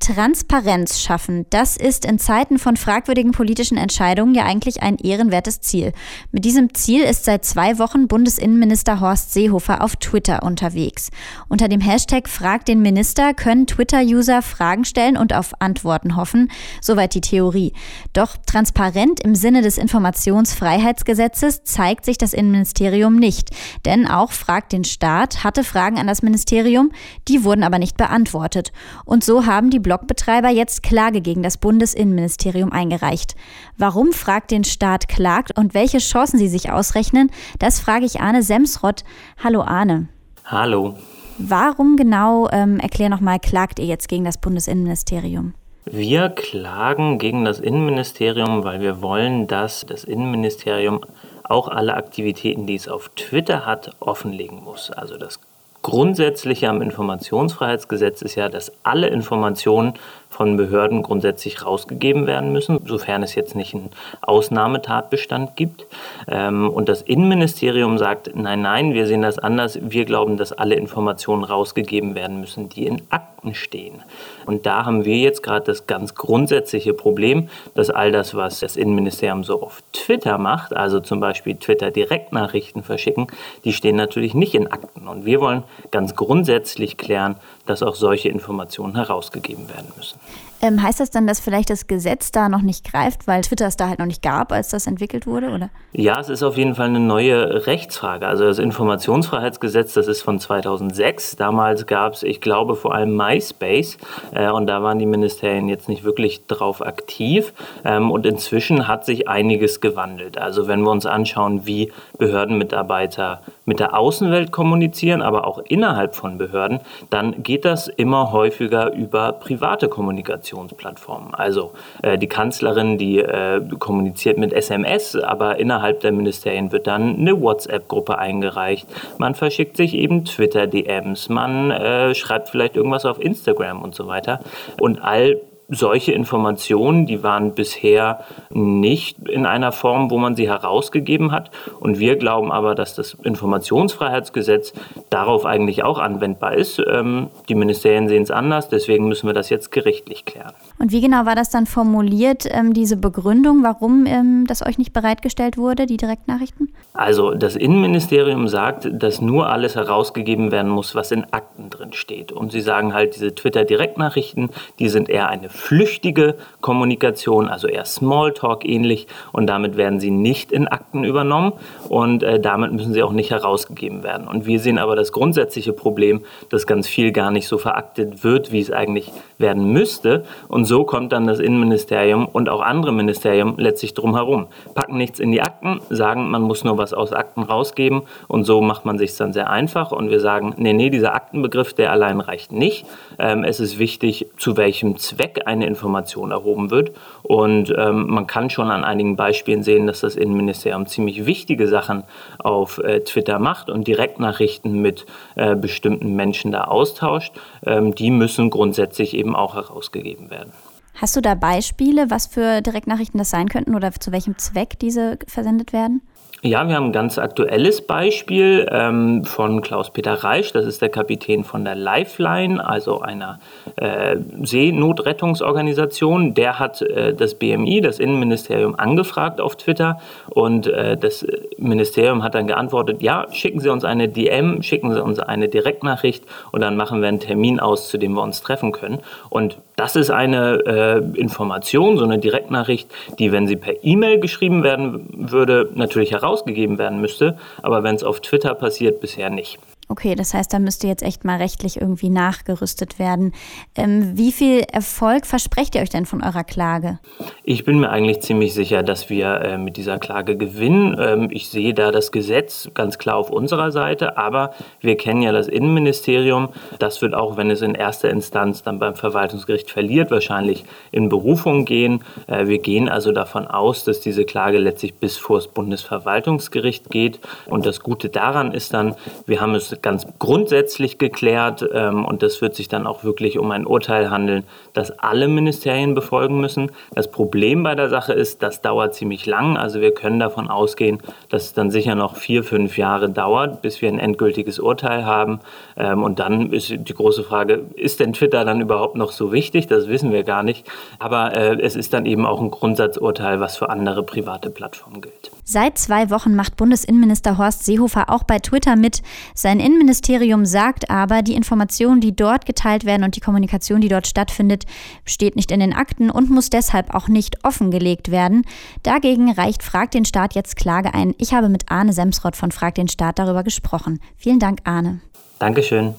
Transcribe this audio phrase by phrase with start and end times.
[0.00, 5.92] Transparenz schaffen, das ist in Zeiten von fragwürdigen politischen Entscheidungen ja eigentlich ein ehrenwertes Ziel.
[6.32, 11.10] Mit diesem Ziel ist seit zwei Wochen Bundesinnenminister Horst Seehofer auf Twitter unterwegs.
[11.48, 16.50] Unter dem Hashtag Frag den Minister können Twitter-User Fragen stellen und auf Antworten hoffen.
[16.80, 17.74] Soweit die Theorie.
[18.14, 23.50] Doch transparent im Sinne des Informationsfreiheitsgesetzes zeigt sich das Innenministerium nicht.
[23.84, 26.90] Denn auch Frag den Staat hatte Fragen an das Ministerium,
[27.28, 28.72] die wurden aber nicht beantwortet.
[29.04, 33.34] Und so haben die Blogbetreiber jetzt Klage gegen das Bundesinnenministerium eingereicht.
[33.76, 38.44] Warum fragt den Staat klagt und welche Chancen sie sich ausrechnen, das frage ich Arne
[38.44, 39.02] Semsrott.
[39.42, 40.06] Hallo Arne.
[40.44, 40.94] Hallo.
[41.38, 45.54] Warum genau, ähm, erklär nochmal, klagt ihr jetzt gegen das Bundesinnenministerium?
[45.86, 51.00] Wir klagen gegen das Innenministerium, weil wir wollen, dass das Innenministerium
[51.42, 54.92] auch alle Aktivitäten, die es auf Twitter hat, offenlegen muss.
[54.92, 55.40] Also das
[55.82, 59.94] Grundsätzliche am Informationsfreiheitsgesetz ist ja, dass alle Informationen
[60.28, 63.90] von Behörden grundsätzlich rausgegeben werden müssen, sofern es jetzt nicht einen
[64.22, 65.86] Ausnahmetatbestand gibt.
[66.28, 69.78] Ähm, und das Innenministerium sagt, nein, nein, wir sehen das anders.
[69.82, 74.02] Wir glauben, dass alle Informationen rausgegeben werden müssen, die in Akten stehen.
[74.46, 78.76] Und da haben wir jetzt gerade das ganz grundsätzliche Problem, dass all das, was das
[78.76, 83.26] Innenministerium so auf Twitter macht, also zum Beispiel Twitter-Direktnachrichten verschicken,
[83.64, 85.08] die stehen natürlich nicht in Akten.
[85.08, 90.18] Und wir wollen ganz grundsätzlich klären, dass auch solche Informationen herausgegeben werden müssen.
[90.62, 93.76] Ähm, heißt das dann, dass vielleicht das Gesetz da noch nicht greift, weil Twitter es
[93.76, 95.50] da halt noch nicht gab, als das entwickelt wurde?
[95.50, 95.70] Oder?
[95.92, 98.26] Ja, es ist auf jeden Fall eine neue Rechtsfrage.
[98.26, 101.36] Also das Informationsfreiheitsgesetz, das ist von 2006.
[101.36, 103.96] Damals gab es, ich glaube, vor allem MySpace
[104.32, 107.54] äh, und da waren die Ministerien jetzt nicht wirklich drauf aktiv.
[107.84, 110.36] Ähm, und inzwischen hat sich einiges gewandelt.
[110.36, 116.36] Also wenn wir uns anschauen, wie Behördenmitarbeiter mit der Außenwelt kommunizieren, aber auch innerhalb von
[116.36, 120.49] Behörden, dann geht das immer häufiger über private Kommunikation.
[120.50, 121.34] Kommunikationsplattformen.
[121.34, 121.72] Also
[122.02, 127.40] äh, die Kanzlerin, die äh, kommuniziert mit SMS, aber innerhalb der Ministerien wird dann eine
[127.40, 128.86] WhatsApp-Gruppe eingereicht.
[129.18, 134.40] Man verschickt sich eben Twitter-DMs, man äh, schreibt vielleicht irgendwas auf Instagram und so weiter.
[134.80, 135.40] Und all
[135.70, 141.50] solche Informationen, die waren bisher nicht in einer Form, wo man sie herausgegeben hat.
[141.78, 144.72] Und wir glauben aber, dass das Informationsfreiheitsgesetz
[145.10, 146.80] darauf eigentlich auch anwendbar ist.
[146.88, 150.52] Ähm, die Ministerien sehen es anders, deswegen müssen wir das jetzt gerichtlich klären.
[150.78, 154.92] Und wie genau war das dann formuliert, ähm, diese Begründung, warum ähm, das euch nicht
[154.92, 156.72] bereitgestellt wurde, die Direktnachrichten?
[156.92, 162.30] Also das Innenministerium sagt, dass nur alles herausgegeben werden muss, was in Akten drin steht.
[162.30, 168.64] Und sie sagen halt, diese Twitter-Direktnachrichten, die sind eher eine flüchtige Kommunikation, also eher Smalltalk
[168.64, 171.52] ähnlich und damit werden sie nicht in Akten übernommen
[171.88, 174.28] und äh, damit müssen sie auch nicht herausgegeben werden.
[174.28, 178.52] Und wir sehen aber das grundsätzliche Problem, dass ganz viel gar nicht so veraktet wird,
[178.52, 180.24] wie es eigentlich werden müsste.
[180.48, 184.46] Und so kommt dann das Innenministerium und auch andere Ministerien letztlich drum herum.
[184.74, 188.60] Packen nichts in die Akten, sagen, man muss nur was aus Akten rausgeben und so
[188.60, 192.20] macht man sich dann sehr einfach und wir sagen, nee, nee, dieser Aktenbegriff, der allein
[192.20, 192.86] reicht nicht.
[193.18, 196.92] Ähm, es ist wichtig, zu welchem Zweck eine Information erhoben wird.
[197.22, 202.04] Und ähm, man kann schon an einigen Beispielen sehen, dass das Innenministerium ziemlich wichtige Sachen
[202.38, 205.06] auf äh, Twitter macht und Direktnachrichten mit
[205.36, 207.32] äh, bestimmten Menschen da austauscht.
[207.64, 210.52] Ähm, die müssen grundsätzlich eben auch herausgegeben werden.
[210.94, 215.18] Hast du da Beispiele, was für Direktnachrichten das sein könnten oder zu welchem Zweck diese
[215.26, 216.02] versendet werden?
[216.42, 220.52] Ja, wir haben ein ganz aktuelles Beispiel ähm, von Klaus-Peter Reisch.
[220.52, 223.38] Das ist der Kapitän von der Lifeline, also einer
[223.76, 226.32] äh, Seenotrettungsorganisation.
[226.32, 231.26] Der hat äh, das BMI, das Innenministerium, angefragt auf Twitter und äh, das
[231.58, 236.24] Ministerium hat dann geantwortet, ja, schicken Sie uns eine DM, schicken Sie uns eine Direktnachricht
[236.52, 239.00] und dann machen wir einen Termin aus, zu dem wir uns treffen können.
[239.28, 244.62] Und das ist eine äh, Information, so eine Direktnachricht, die, wenn sie per E-Mail geschrieben
[244.62, 247.38] werden würde, natürlich herausgegeben werden müsste.
[247.62, 249.58] Aber wenn es auf Twitter passiert, bisher nicht.
[249.90, 253.32] Okay, das heißt, da müsste jetzt echt mal rechtlich irgendwie nachgerüstet werden.
[253.74, 257.00] Ähm, wie viel Erfolg versprecht ihr euch denn von eurer Klage?
[257.42, 260.96] Ich bin mir eigentlich ziemlich sicher, dass wir äh, mit dieser Klage gewinnen.
[260.96, 265.32] Ähm, ich sehe da das Gesetz ganz klar auf unserer Seite, aber wir kennen ja
[265.32, 266.50] das Innenministerium.
[266.78, 271.64] Das wird auch, wenn es in erster Instanz dann beim Verwaltungsgericht verliert, wahrscheinlich in Berufung
[271.64, 272.04] gehen.
[272.28, 277.18] Äh, wir gehen also davon aus, dass diese Klage letztlich bis vor das Bundesverwaltungsgericht geht.
[277.46, 278.94] Und das Gute daran ist dann,
[279.26, 283.50] wir haben es ganz grundsätzlich geklärt ähm, und das wird sich dann auch wirklich um
[283.50, 286.70] ein Urteil handeln, das alle Ministerien befolgen müssen.
[286.94, 289.56] Das Problem bei der Sache ist, das dauert ziemlich lang.
[289.56, 290.98] Also wir können davon ausgehen,
[291.28, 295.40] dass es dann sicher noch vier, fünf Jahre dauert, bis wir ein endgültiges Urteil haben.
[295.76, 299.66] Ähm, und dann ist die große Frage, ist denn Twitter dann überhaupt noch so wichtig?
[299.66, 300.66] Das wissen wir gar nicht.
[300.98, 305.30] Aber äh, es ist dann eben auch ein Grundsatzurteil, was für andere private Plattformen gilt.
[305.44, 309.02] Seit zwei Wochen macht Bundesinnenminister Horst Seehofer auch bei Twitter mit.
[309.34, 314.08] Sein Innenministerium sagt aber, die Informationen, die dort geteilt werden und die Kommunikation, die dort
[314.08, 314.64] stattfindet,
[315.04, 318.44] steht nicht in den Akten und muss deshalb auch nicht offengelegt werden.
[318.82, 321.14] Dagegen reicht Frag den Staat jetzt Klage ein.
[321.18, 324.00] Ich habe mit Arne Semsrott von Frag den Staat darüber gesprochen.
[324.16, 325.02] Vielen Dank, Arne.
[325.38, 325.94] Dankeschön.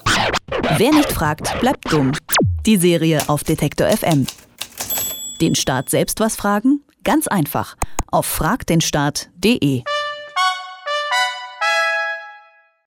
[0.77, 2.11] Wer nicht fragt, bleibt dumm.
[2.65, 4.27] Die Serie auf Detektor FM.
[5.39, 6.81] Den Staat selbst was fragen?
[7.05, 7.77] Ganz einfach.
[8.11, 9.83] Auf fragdenstaat.de.